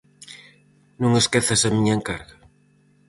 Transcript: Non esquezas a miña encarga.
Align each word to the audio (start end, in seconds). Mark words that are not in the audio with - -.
Non 1.01 1.11
esquezas 1.21 1.61
a 1.67 1.73
miña 1.75 1.93
encarga. 1.97 2.35